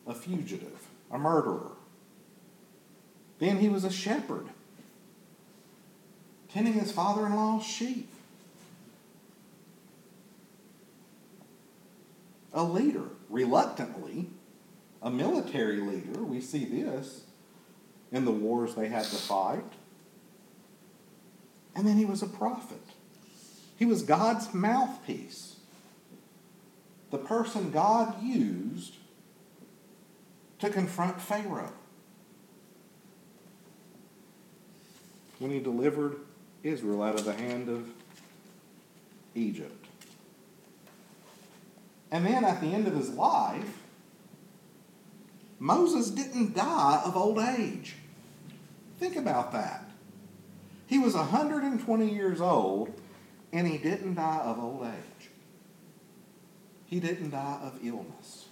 a 0.06 0.14
fugitive, 0.14 0.86
a 1.10 1.18
murderer. 1.18 1.72
Then 3.40 3.58
he 3.58 3.68
was 3.68 3.82
a 3.82 3.90
shepherd, 3.90 4.46
tending 6.48 6.74
his 6.74 6.92
father 6.92 7.26
in 7.26 7.34
law's 7.34 7.66
sheep. 7.66 8.11
A 12.52 12.62
leader, 12.62 13.08
reluctantly, 13.28 14.30
a 15.02 15.10
military 15.10 15.80
leader. 15.80 16.22
We 16.22 16.40
see 16.40 16.64
this 16.64 17.24
in 18.10 18.24
the 18.24 18.30
wars 18.30 18.74
they 18.74 18.88
had 18.88 19.04
to 19.04 19.16
fight. 19.16 19.64
And 21.74 21.86
then 21.86 21.96
he 21.96 22.04
was 22.04 22.22
a 22.22 22.26
prophet. 22.26 22.82
He 23.78 23.86
was 23.86 24.02
God's 24.02 24.52
mouthpiece, 24.54 25.56
the 27.10 27.18
person 27.18 27.70
God 27.70 28.22
used 28.22 28.96
to 30.60 30.70
confront 30.70 31.20
Pharaoh 31.20 31.72
when 35.40 35.50
he 35.50 35.58
delivered 35.58 36.20
Israel 36.62 37.02
out 37.02 37.18
of 37.18 37.24
the 37.24 37.32
hand 37.32 37.68
of 37.68 37.88
Egypt. 39.34 39.81
And 42.12 42.26
then 42.26 42.44
at 42.44 42.60
the 42.60 42.68
end 42.68 42.86
of 42.86 42.94
his 42.94 43.08
life, 43.08 43.82
Moses 45.58 46.10
didn't 46.10 46.54
die 46.54 47.02
of 47.04 47.16
old 47.16 47.38
age. 47.38 47.96
Think 49.00 49.16
about 49.16 49.50
that. 49.52 49.90
He 50.86 50.98
was 50.98 51.14
120 51.14 52.14
years 52.14 52.40
old 52.40 52.92
and 53.50 53.66
he 53.66 53.78
didn't 53.78 54.14
die 54.14 54.42
of 54.44 54.58
old 54.58 54.84
age. 54.84 55.30
He 56.84 57.00
didn't 57.00 57.30
die 57.30 57.58
of 57.62 57.78
illness. 57.82 58.48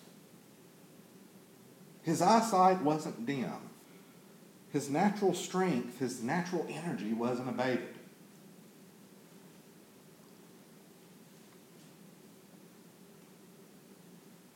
His 2.03 2.23
eyesight 2.23 2.81
wasn't 2.81 3.27
dim. 3.27 3.53
His 4.73 4.89
natural 4.89 5.35
strength, 5.35 5.99
his 5.99 6.23
natural 6.23 6.67
energy 6.71 7.13
wasn't 7.13 7.51
abated. 7.51 7.90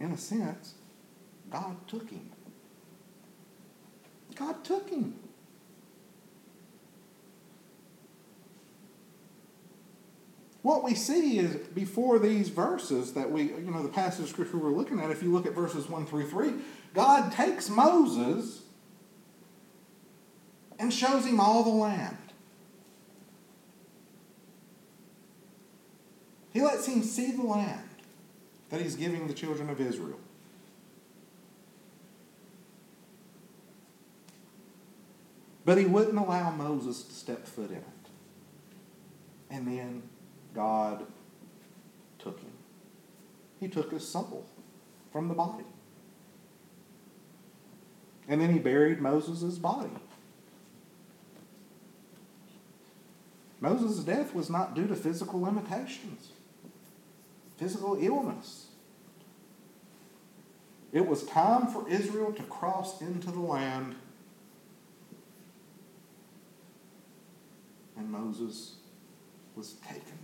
In 0.04 0.12
a 0.12 0.18
sense, 0.18 0.74
God 1.50 1.76
took 1.88 2.10
him. 2.10 2.30
God 4.34 4.62
took 4.64 4.88
him. 4.90 5.14
what 10.64 10.82
we 10.82 10.94
see 10.94 11.38
is 11.38 11.56
before 11.74 12.18
these 12.18 12.48
verses 12.48 13.12
that 13.12 13.30
we, 13.30 13.42
you 13.42 13.70
know, 13.70 13.82
the 13.82 13.88
passage 13.90 14.22
of 14.22 14.30
scripture 14.30 14.56
we're 14.56 14.70
looking 14.70 14.98
at, 14.98 15.10
if 15.10 15.22
you 15.22 15.30
look 15.30 15.44
at 15.44 15.52
verses 15.52 15.90
1 15.90 16.06
through 16.06 16.26
3, 16.26 16.54
God 16.94 17.30
takes 17.32 17.68
Moses 17.68 18.62
and 20.78 20.90
shows 20.90 21.26
him 21.26 21.38
all 21.38 21.64
the 21.64 21.68
land. 21.68 22.16
He 26.54 26.62
lets 26.62 26.86
him 26.86 27.02
see 27.02 27.32
the 27.32 27.42
land 27.42 27.83
that 28.74 28.82
he's 28.82 28.96
giving 28.96 29.28
the 29.28 29.32
children 29.32 29.70
of 29.70 29.80
Israel. 29.80 30.18
But 35.64 35.78
he 35.78 35.84
wouldn't 35.84 36.18
allow 36.18 36.50
Moses 36.50 37.04
to 37.04 37.14
step 37.14 37.46
foot 37.46 37.70
in 37.70 37.76
it. 37.76 37.84
And 39.48 39.68
then 39.68 40.02
God 40.52 41.06
took 42.18 42.40
him. 42.40 42.50
He 43.60 43.68
took 43.68 43.92
his 43.92 44.06
soul 44.06 44.44
from 45.12 45.28
the 45.28 45.34
body. 45.34 45.64
And 48.26 48.40
then 48.40 48.52
he 48.52 48.58
buried 48.58 49.00
Moses' 49.00 49.56
body. 49.56 49.90
Moses' 53.60 54.00
death 54.00 54.34
was 54.34 54.50
not 54.50 54.74
due 54.74 54.88
to 54.88 54.96
physical 54.96 55.40
limitations, 55.40 56.30
physical 57.56 57.96
illness. 58.00 58.63
It 60.94 61.08
was 61.08 61.24
time 61.24 61.66
for 61.66 61.88
Israel 61.88 62.32
to 62.32 62.42
cross 62.44 63.00
into 63.00 63.32
the 63.32 63.40
land, 63.40 63.96
and 67.96 68.08
Moses 68.08 68.76
was 69.56 69.72
taken. 69.72 70.18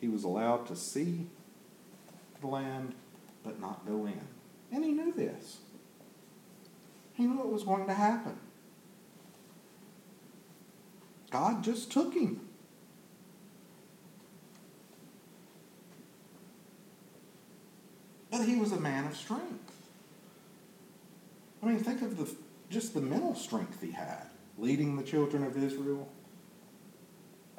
He 0.00 0.06
was 0.06 0.22
allowed 0.22 0.68
to 0.68 0.76
see 0.76 1.26
the 2.40 2.46
land, 2.46 2.94
but 3.42 3.60
not 3.60 3.84
go 3.88 4.06
in. 4.06 4.20
And 4.70 4.84
he 4.84 4.92
knew 4.92 5.12
this. 5.12 5.58
He 7.14 7.26
knew 7.26 7.40
it 7.40 7.52
was 7.52 7.64
going 7.64 7.88
to 7.88 7.94
happen. 7.94 8.38
God 11.32 11.64
just 11.64 11.90
took 11.90 12.14
him. 12.14 12.49
But 18.40 18.48
he 18.48 18.56
was 18.56 18.72
a 18.72 18.80
man 18.80 19.04
of 19.04 19.14
strength. 19.14 19.70
I 21.62 21.66
mean, 21.66 21.78
think 21.78 22.00
of 22.00 22.16
the, 22.16 22.34
just 22.70 22.94
the 22.94 23.00
mental 23.02 23.34
strength 23.34 23.82
he 23.82 23.90
had, 23.90 24.30
leading 24.56 24.96
the 24.96 25.02
children 25.02 25.44
of 25.44 25.62
Israel, 25.62 26.08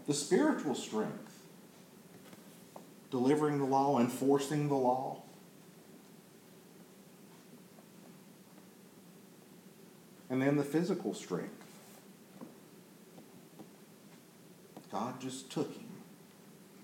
the 0.07 0.13
spiritual 0.15 0.73
strength, 0.73 1.43
delivering 3.11 3.59
the 3.59 3.65
law, 3.65 4.00
enforcing 4.00 4.69
the 4.69 4.73
law. 4.73 5.21
And 10.31 10.41
then 10.41 10.55
the 10.57 10.63
physical 10.63 11.13
strength. 11.13 11.63
God 14.91 15.21
just 15.21 15.51
took 15.51 15.71
him. 15.71 15.89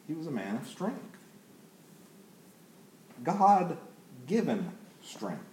He 0.06 0.14
was 0.14 0.28
a 0.28 0.32
man 0.32 0.56
of 0.56 0.68
strength. 0.68 1.18
God 3.24 3.80
given 4.28 4.72
strength. 5.04 5.44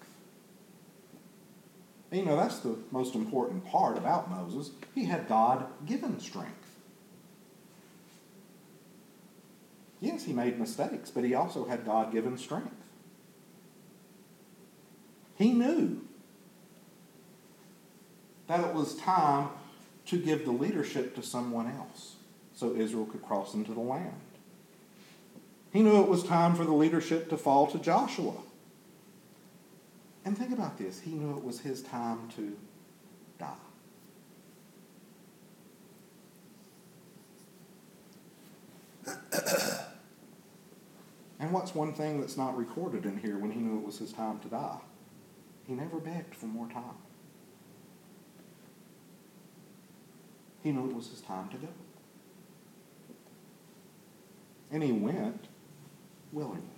And 2.10 2.20
you 2.20 2.26
know, 2.26 2.36
that's 2.36 2.58
the 2.60 2.76
most 2.90 3.14
important 3.14 3.64
part 3.66 3.96
about 3.96 4.30
Moses. 4.30 4.70
He 4.94 5.06
had 5.06 5.28
God 5.28 5.66
given 5.86 6.20
strength. 6.20 6.52
Yes, 10.00 10.24
he 10.24 10.32
made 10.32 10.60
mistakes, 10.60 11.10
but 11.10 11.24
he 11.24 11.34
also 11.34 11.66
had 11.66 11.84
God 11.86 12.12
given 12.12 12.36
strength. 12.36 12.74
He 15.36 15.52
knew 15.52 16.02
that 18.46 18.60
it 18.60 18.74
was 18.74 18.94
time 18.96 19.48
to 20.06 20.18
give 20.18 20.44
the 20.44 20.52
leadership 20.52 21.14
to 21.16 21.22
someone 21.22 21.72
else 21.72 22.16
so 22.54 22.76
Israel 22.76 23.06
could 23.06 23.22
cross 23.22 23.54
into 23.54 23.72
the 23.72 23.80
land. 23.80 24.20
He 25.72 25.82
knew 25.82 26.02
it 26.02 26.08
was 26.08 26.22
time 26.22 26.54
for 26.54 26.64
the 26.64 26.72
leadership 26.72 27.28
to 27.30 27.36
fall 27.36 27.66
to 27.68 27.78
Joshua. 27.78 28.34
And 30.24 30.36
think 30.36 30.52
about 30.52 30.78
this 30.78 31.00
he 31.00 31.10
knew 31.12 31.36
it 31.36 31.44
was 31.44 31.60
his 31.60 31.82
time 31.82 32.28
to 32.36 32.56
die. 33.38 33.52
and 41.38 41.52
what's 41.52 41.74
one 41.74 41.92
thing 41.92 42.20
that's 42.20 42.38
not 42.38 42.56
recorded 42.56 43.04
in 43.04 43.18
here 43.18 43.36
when 43.38 43.50
he 43.50 43.60
knew 43.60 43.78
it 43.78 43.84
was 43.84 43.98
his 43.98 44.12
time 44.12 44.38
to 44.40 44.48
die? 44.48 44.78
He 45.66 45.74
never 45.74 45.98
begged 45.98 46.34
for 46.34 46.46
more 46.46 46.68
time. 46.68 46.96
He 50.62 50.72
knew 50.72 50.88
it 50.88 50.94
was 50.94 51.08
his 51.08 51.20
time 51.20 51.48
to 51.50 51.58
go. 51.58 51.68
And 54.70 54.82
he 54.82 54.92
went 54.92 55.48
willingly. 56.32 56.73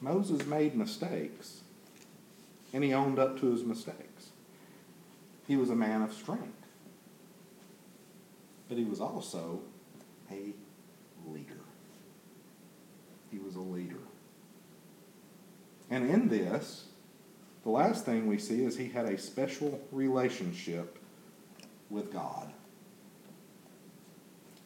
Moses 0.00 0.46
made 0.46 0.74
mistakes, 0.74 1.60
and 2.72 2.84
he 2.84 2.94
owned 2.94 3.18
up 3.18 3.38
to 3.40 3.50
his 3.50 3.64
mistakes. 3.64 4.30
He 5.46 5.56
was 5.56 5.70
a 5.70 5.74
man 5.74 6.02
of 6.02 6.12
strength, 6.12 6.66
but 8.68 8.78
he 8.78 8.84
was 8.84 9.00
also 9.00 9.60
a 10.30 10.52
leader. 11.26 11.60
He 13.30 13.38
was 13.38 13.56
a 13.56 13.60
leader. 13.60 13.96
And 15.90 16.08
in 16.08 16.28
this, 16.28 16.86
the 17.64 17.70
last 17.70 18.04
thing 18.04 18.26
we 18.26 18.38
see 18.38 18.64
is 18.64 18.76
he 18.76 18.88
had 18.88 19.06
a 19.06 19.18
special 19.18 19.80
relationship 19.90 20.98
with 21.90 22.12
God. 22.12 22.52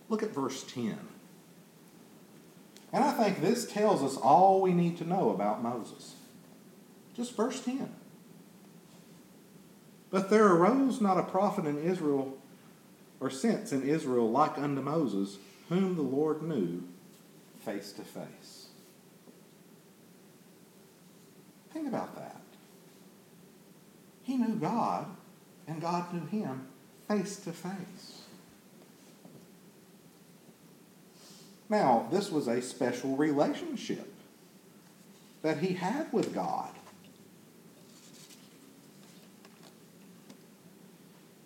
Look 0.09 0.23
at 0.23 0.31
verse 0.31 0.64
10. 0.64 0.99
And 2.92 3.02
I 3.02 3.12
think 3.12 3.40
this 3.40 3.70
tells 3.70 4.02
us 4.02 4.16
all 4.16 4.61
we 4.61 4.72
need 4.72 4.98
to 4.98 5.09
know 5.09 5.31
about 5.31 5.62
Moses. 5.62 6.16
Just 7.16 7.37
verse 7.37 7.61
10. 7.61 7.94
But 10.11 10.28
there 10.28 10.46
arose 10.46 11.00
not 11.00 11.18
a 11.18 11.22
prophet 11.22 11.64
in 11.64 11.83
Israel, 11.83 12.37
or 13.18 13.31
since 13.31 13.72
in 13.72 13.88
Israel, 13.88 14.31
like 14.31 14.59
unto 14.59 14.83
Moses, 14.83 15.38
whom 15.70 15.96
the 15.96 16.02
Lord 16.02 16.42
knew 16.42 16.83
face 17.64 17.92
to 17.92 18.02
face. 18.02 18.66
Think 21.72 21.88
about 21.88 22.14
that. 22.16 22.42
He 24.22 24.37
knew 24.37 24.55
God, 24.57 25.07
and 25.66 25.81
God 25.81 26.12
knew 26.12 26.26
him 26.26 26.66
face 27.09 27.37
to 27.37 27.52
face. 27.52 28.21
Now, 31.72 32.06
this 32.12 32.30
was 32.30 32.48
a 32.48 32.61
special 32.61 33.16
relationship 33.16 34.12
that 35.40 35.56
he 35.56 35.72
had 35.72 36.12
with 36.12 36.35
God. 36.35 36.68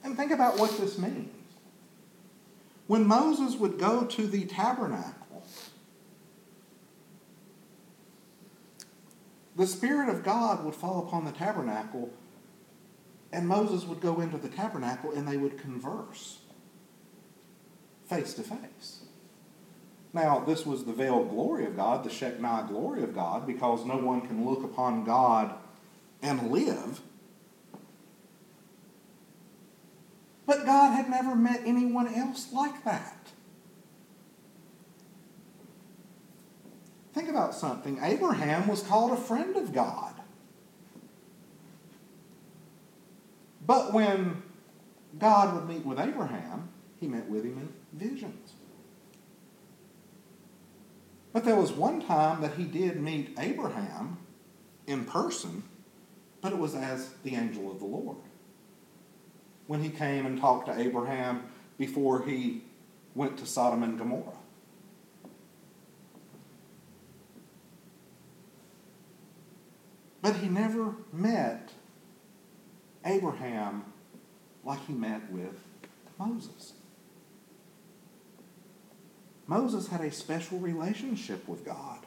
And 0.03 0.17
think 0.17 0.33
about 0.33 0.59
what 0.59 0.77
this 0.79 0.99
means. 0.99 1.31
When 2.89 3.07
Moses 3.07 3.55
would 3.55 3.79
go 3.79 4.03
to 4.03 4.27
the 4.27 4.47
tabernacle, 4.47 5.45
the 9.55 9.69
Spirit 9.69 10.09
of 10.09 10.25
God 10.25 10.65
would 10.65 10.75
fall 10.75 11.07
upon 11.07 11.25
the 11.25 11.31
tabernacle, 11.31 12.11
and 13.33 13.47
Moses 13.47 13.85
would 13.85 14.01
go 14.01 14.21
into 14.21 14.39
the 14.39 14.49
tabernacle 14.49 15.13
and 15.13 15.29
they 15.29 15.37
would 15.37 15.57
converse 15.57 16.41
face 18.09 18.35
to 18.35 18.43
face. 18.43 19.06
Now, 20.17 20.41
this 20.41 20.65
was 20.65 20.87
the 20.87 20.95
veiled 20.95 21.29
glory 21.29 21.67
of 21.67 21.77
God, 21.77 22.03
the 22.03 22.09
Shekinah 22.09 22.69
glory 22.71 23.03
of 23.03 23.15
God, 23.15 23.47
because 23.47 23.85
no 23.85 23.99
one 23.99 24.23
can 24.23 24.47
look 24.47 24.65
upon 24.65 25.05
God 25.05 25.55
and 26.23 26.51
live. 26.51 27.03
But 30.47 30.65
God 30.65 30.93
had 30.93 31.11
never 31.11 31.37
met 31.37 31.61
anyone 31.67 32.09
else 32.15 32.51
like 32.51 32.83
that. 32.85 33.29
Think 37.13 37.29
about 37.29 37.55
something. 37.55 37.99
Abraham 38.01 38.69
was 38.69 38.83
called 38.83 39.13
a 39.13 39.21
friend 39.21 39.55
of 39.55 39.75
God. 39.75 40.15
But 43.67 43.93
when 43.93 44.43
God 45.19 45.55
would 45.55 45.69
meet 45.69 45.85
with 45.85 46.01
Abraham, 46.01 46.71
he 46.99 47.07
met 47.07 47.29
with 47.29 47.45
him 47.45 47.59
in 47.59 48.09
visions. 48.09 48.56
But 51.37 51.45
there 51.45 51.57
was 51.57 51.71
one 51.71 52.01
time 52.01 52.41
that 52.41 52.55
he 52.55 52.65
did 52.65 52.99
meet 52.99 53.35
Abraham 53.39 54.17
in 54.87 55.05
person, 55.05 55.65
but 56.41 56.51
it 56.51 56.59
was 56.59 56.75
as 56.75 57.11
the 57.25 57.35
angel 57.35 57.71
of 57.71 57.79
the 57.79 57.85
Lord. 57.85 58.17
When 59.67 59.83
he 59.83 59.91
came 59.91 60.25
and 60.25 60.41
talked 60.41 60.65
to 60.69 60.81
Abraham 60.81 61.43
before 61.77 62.25
he 62.25 62.65
went 63.15 63.37
to 63.37 63.45
Sodom 63.45 63.83
and 63.83 63.99
Gomorrah. 63.99 64.39
But 70.23 70.37
he 70.37 70.49
never 70.49 70.95
met 71.13 71.71
Abraham 73.05 73.85
like 74.65 74.87
he 74.87 74.95
met 74.95 75.31
with 75.31 75.61
Moses. 76.19 76.73
Moses 79.47 79.89
had 79.89 80.01
a 80.01 80.11
special 80.11 80.59
relationship 80.59 81.47
with 81.49 81.65
God. 81.65 82.01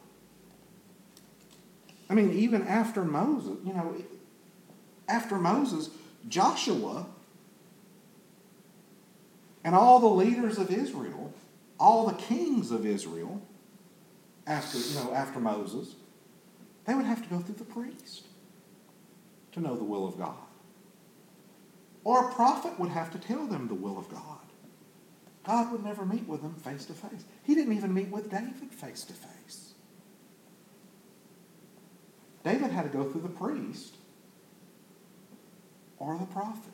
I 2.09 2.13
mean, 2.13 2.33
even 2.33 2.63
after 2.67 3.03
Moses, 3.03 3.57
you 3.63 3.73
know, 3.73 3.95
after 5.07 5.37
Moses, 5.37 5.89
Joshua 6.27 7.05
and 9.63 9.75
all 9.75 9.99
the 9.99 10.07
leaders 10.07 10.57
of 10.57 10.71
Israel, 10.71 11.33
all 11.79 12.07
the 12.07 12.15
kings 12.15 12.71
of 12.71 12.85
Israel, 12.85 13.41
after, 14.45 14.77
you 14.77 14.95
know, 14.95 15.13
after 15.13 15.39
Moses, 15.39 15.95
they 16.85 16.95
would 16.95 17.05
have 17.05 17.21
to 17.21 17.29
go 17.29 17.39
through 17.39 17.55
the 17.55 17.63
priest 17.63 18.25
to 19.51 19.59
know 19.59 19.75
the 19.75 19.83
will 19.83 20.07
of 20.07 20.17
God. 20.17 20.35
Or 22.03 22.29
a 22.29 22.33
prophet 22.33 22.79
would 22.79 22.89
have 22.89 23.11
to 23.11 23.19
tell 23.19 23.45
them 23.45 23.67
the 23.67 23.75
will 23.75 23.97
of 23.97 24.09
God. 24.09 24.39
God 25.49 25.71
would 25.71 25.83
never 25.83 26.05
meet 26.05 26.27
with 26.27 26.43
them 26.43 26.53
face 26.53 26.85
to 26.85 26.93
face. 26.93 27.23
He 27.41 27.55
didn't 27.55 27.75
even 27.75 27.91
meet 27.91 28.09
with 28.09 28.29
David 28.29 28.71
face 28.71 29.03
to 29.05 29.13
face. 29.13 29.73
David 32.43 32.69
had 32.69 32.83
to 32.83 32.95
go 32.95 33.09
through 33.09 33.21
the 33.21 33.29
priest 33.29 33.95
or 35.97 36.19
the 36.19 36.27
prophet. 36.27 36.71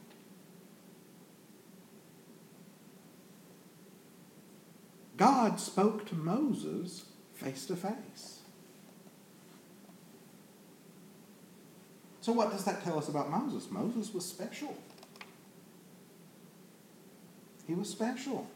God 5.16 5.58
spoke 5.58 6.06
to 6.10 6.16
Moses 6.16 7.06
face 7.34 7.66
to 7.68 7.78
face. 7.78 8.42
So, 12.20 12.34
what 12.34 12.52
does 12.52 12.66
that 12.66 12.84
tell 12.84 12.98
us 12.98 13.08
about 13.08 13.32
Moses? 13.32 13.72
Moses 13.72 14.14
was 14.14 14.26
special. 14.26 14.76
He 17.66 17.74
was 17.74 17.88
special. 17.88 18.50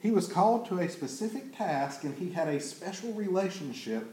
He 0.00 0.10
was 0.10 0.28
called 0.28 0.66
to 0.66 0.78
a 0.78 0.88
specific 0.88 1.56
task 1.56 2.04
and 2.04 2.16
he 2.16 2.30
had 2.30 2.48
a 2.48 2.60
special 2.60 3.12
relationship 3.12 4.06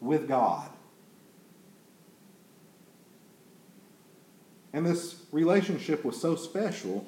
with 0.00 0.28
God. 0.28 0.68
And 4.72 4.84
this 4.84 5.22
relationship 5.32 6.04
was 6.04 6.20
so 6.20 6.36
special 6.36 7.06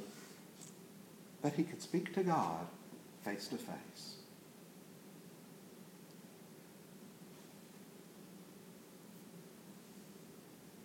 that 1.42 1.54
he 1.54 1.62
could 1.62 1.82
speak 1.82 2.14
to 2.14 2.22
God 2.22 2.66
face 3.24 3.48
to 3.48 3.56
face. 3.56 4.16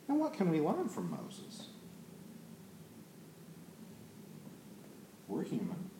And 0.07 0.19
what 0.19 0.33
can 0.33 0.49
we 0.49 0.59
learn 0.59 0.89
from 0.89 1.09
Moses? 1.09 1.67
We're 5.27 5.43
human. 5.43 5.92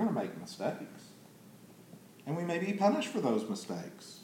Going 0.00 0.14
to 0.14 0.18
make 0.18 0.40
mistakes. 0.40 1.08
And 2.26 2.34
we 2.34 2.42
may 2.42 2.56
be 2.56 2.72
punished 2.72 3.08
for 3.08 3.20
those 3.20 3.46
mistakes. 3.50 4.20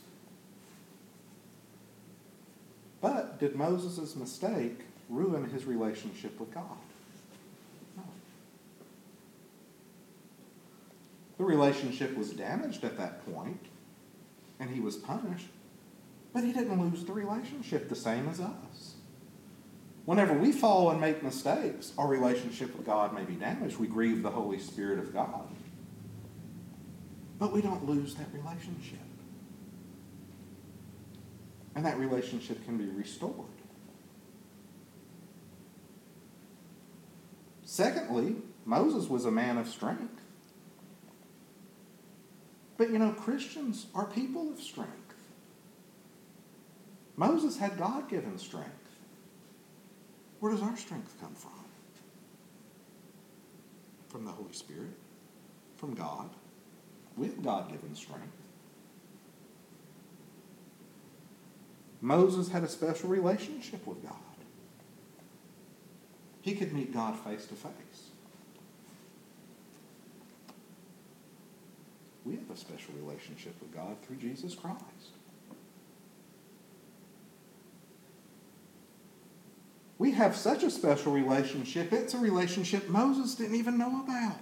But 3.02 3.38
did 3.38 3.56
Moses' 3.56 4.16
mistake 4.16 4.80
ruin 5.10 5.50
his 5.50 5.66
relationship 5.66 6.40
with 6.40 6.54
God? 6.54 6.78
No. 7.94 8.04
The 11.36 11.44
relationship 11.44 12.16
was 12.16 12.30
damaged 12.30 12.82
at 12.82 12.96
that 12.96 13.30
point, 13.30 13.66
and 14.58 14.70
he 14.70 14.80
was 14.80 14.96
punished, 14.96 15.48
but 16.32 16.42
he 16.42 16.54
didn't 16.54 16.80
lose 16.80 17.04
the 17.04 17.12
relationship 17.12 17.90
the 17.90 17.96
same 17.96 18.30
as 18.30 18.40
us. 18.40 18.94
Whenever 20.06 20.32
we 20.32 20.52
fall 20.52 20.90
and 20.90 21.02
make 21.02 21.22
mistakes, 21.22 21.92
our 21.98 22.08
relationship 22.08 22.74
with 22.74 22.86
God 22.86 23.12
may 23.12 23.24
be 23.24 23.34
damaged. 23.34 23.76
We 23.76 23.88
grieve 23.88 24.22
the 24.22 24.30
Holy 24.30 24.58
Spirit 24.58 25.00
of 25.00 25.12
God. 25.12 25.46
But 27.38 27.52
we 27.52 27.60
don't 27.60 27.86
lose 27.86 28.14
that 28.14 28.28
relationship. 28.32 28.98
And 31.74 31.84
that 31.84 31.98
relationship 31.98 32.64
can 32.64 32.78
be 32.78 32.86
restored. 32.86 33.34
Secondly, 37.64 38.36
Moses 38.64 39.10
was 39.10 39.26
a 39.26 39.30
man 39.30 39.58
of 39.58 39.68
strength. 39.68 40.22
But 42.78 42.90
you 42.90 42.98
know, 42.98 43.12
Christians 43.12 43.86
are 43.94 44.06
people 44.06 44.50
of 44.50 44.60
strength. 44.60 44.92
Moses 47.16 47.58
had 47.58 47.78
God 47.78 48.08
given 48.08 48.38
strength. 48.38 48.70
Where 50.40 50.52
does 50.52 50.62
our 50.62 50.76
strength 50.76 51.14
come 51.20 51.34
from? 51.34 51.52
From 54.08 54.24
the 54.24 54.30
Holy 54.30 54.52
Spirit, 54.52 54.96
from 55.76 55.94
God. 55.94 56.30
Have 57.24 57.42
God 57.42 57.70
given 57.70 57.94
strength. 57.94 58.26
Moses 62.00 62.48
had 62.48 62.62
a 62.62 62.68
special 62.68 63.08
relationship 63.08 63.86
with 63.86 64.02
God. 64.02 64.16
He 66.42 66.54
could 66.54 66.72
meet 66.72 66.94
God 66.94 67.18
face 67.18 67.46
to 67.46 67.54
face. 67.54 68.10
We 72.24 72.34
have 72.34 72.50
a 72.52 72.56
special 72.56 72.94
relationship 73.00 73.54
with 73.60 73.74
God 73.74 73.96
through 74.02 74.16
Jesus 74.16 74.54
Christ. 74.54 75.16
We 79.98 80.12
have 80.12 80.36
such 80.36 80.62
a 80.62 80.70
special 80.70 81.12
relationship, 81.12 81.92
it's 81.92 82.14
a 82.14 82.18
relationship 82.18 82.88
Moses 82.88 83.34
didn't 83.34 83.56
even 83.56 83.78
know 83.78 84.02
about. 84.04 84.38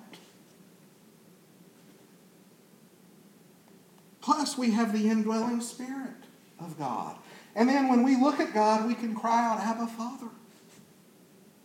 Plus, 4.24 4.56
we 4.56 4.70
have 4.70 4.94
the 4.94 5.10
indwelling 5.10 5.60
Spirit 5.60 6.14
of 6.58 6.78
God. 6.78 7.18
And 7.54 7.68
then 7.68 7.88
when 7.88 8.02
we 8.02 8.16
look 8.16 8.40
at 8.40 8.54
God, 8.54 8.86
we 8.86 8.94
can 8.94 9.14
cry 9.14 9.44
out, 9.44 9.60
Abba, 9.60 9.86
Father. 9.86 10.28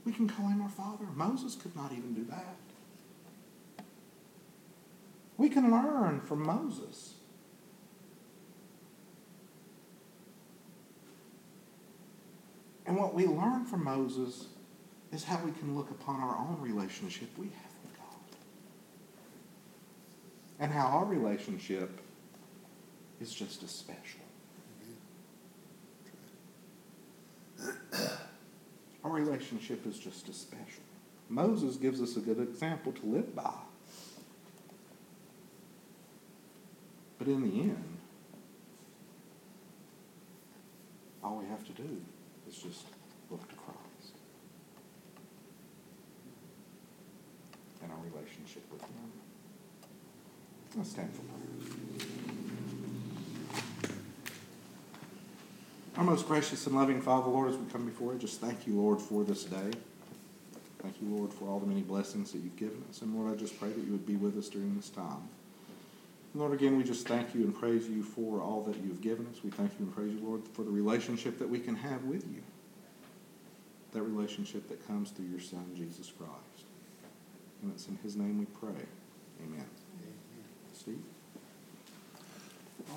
We 0.04 0.12
can 0.12 0.28
call 0.28 0.48
him 0.48 0.62
our 0.62 0.68
Father. 0.68 1.06
Moses 1.16 1.56
could 1.56 1.74
not 1.74 1.94
even 1.94 2.14
do 2.14 2.26
that. 2.26 2.58
We 5.38 5.48
can 5.48 5.72
learn 5.72 6.20
from 6.20 6.46
Moses. 6.46 7.14
And 12.86 12.98
what 12.98 13.14
we 13.14 13.26
learn 13.26 13.64
from 13.64 13.86
Moses 13.86 14.48
is 15.14 15.24
how 15.24 15.40
we 15.46 15.52
can 15.52 15.78
look 15.78 15.92
upon 15.92 16.20
our 16.20 16.36
own 16.36 16.58
relationship 16.60 17.30
we 17.38 17.46
have 17.46 17.74
with 17.86 17.98
God. 17.98 18.38
And 20.60 20.74
how 20.74 20.88
our 20.88 21.06
relationship 21.06 22.02
is 23.22 23.34
just 23.34 23.64
as 23.64 23.72
special. 23.72 24.22
Our 29.04 29.12
relationship 29.12 29.86
is 29.86 30.00
just 30.00 30.30
as 30.30 30.38
special. 30.38 30.84
Moses 31.30 31.76
gives 31.76 32.02
us 32.02 32.18
a 32.18 32.20
good 32.20 32.40
example 32.40 32.92
to 32.92 33.06
live 33.06 33.36
by. 33.36 33.54
But 37.18 37.28
in 37.28 37.42
the 37.42 37.62
end, 37.62 37.98
all 41.24 41.38
we 41.38 41.46
have 41.48 41.66
to 41.66 41.74
do 41.74 42.02
is 42.48 42.56
just 42.56 42.86
look 43.30 43.48
to 43.50 43.56
Christ 43.56 44.16
and 47.84 47.92
our 47.92 47.98
relationship 48.12 48.64
with 48.72 48.82
Him. 48.82 49.12
Let's 50.76 50.92
stand 50.92 51.12
for 51.14 51.22
prayer. 51.22 52.39
Our 56.00 56.06
most 56.06 56.30
gracious 56.30 56.66
and 56.66 56.78
loving 56.78 57.02
Father, 57.02 57.30
Lord, 57.30 57.50
as 57.50 57.58
we 57.58 57.70
come 57.70 57.86
before 57.86 58.14
you, 58.14 58.20
just 58.20 58.40
thank 58.40 58.66
you, 58.66 58.74
Lord, 58.74 59.02
for 59.02 59.26
this 59.26 59.44
day. 59.44 59.72
Thank 60.82 60.96
you, 61.02 61.10
Lord, 61.10 61.34
for 61.34 61.50
all 61.50 61.60
the 61.60 61.68
many 61.68 61.82
blessings 61.82 62.32
that 62.32 62.38
you've 62.38 62.56
given 62.56 62.82
us. 62.90 63.02
And 63.02 63.14
Lord, 63.14 63.34
I 63.34 63.38
just 63.38 63.60
pray 63.60 63.68
that 63.68 63.84
you 63.84 63.92
would 63.92 64.06
be 64.06 64.16
with 64.16 64.38
us 64.38 64.48
during 64.48 64.78
this 64.78 64.88
time. 64.88 65.28
Lord, 66.34 66.54
again, 66.54 66.78
we 66.78 66.86
just 66.86 67.06
thank 67.06 67.36
you 67.36 67.42
and 67.42 67.54
praise 67.54 67.90
you 67.90 68.02
for 68.02 68.40
all 68.40 68.64
that 68.64 68.78
you've 68.78 69.02
given 69.02 69.28
us. 69.28 69.44
We 69.44 69.50
thank 69.50 69.74
you 69.78 69.88
and 69.88 69.94
praise 69.94 70.14
you, 70.14 70.26
Lord, 70.26 70.48
for 70.54 70.64
the 70.64 70.72
relationship 70.72 71.38
that 71.38 71.50
we 71.50 71.60
can 71.60 71.76
have 71.76 72.02
with 72.06 72.26
you. 72.34 72.44
That 73.92 74.04
relationship 74.04 74.70
that 74.70 74.88
comes 74.88 75.10
through 75.10 75.26
your 75.26 75.42
Son, 75.42 75.66
Jesus 75.76 76.14
Christ. 76.18 76.66
And 77.62 77.74
it's 77.74 77.90
in 77.90 77.98
his 78.04 78.16
name 78.16 78.40
we 78.40 78.46
pray. 78.46 78.86
Amen. 79.44 79.66
Amen. 79.66 79.66
Steve? 80.74 81.04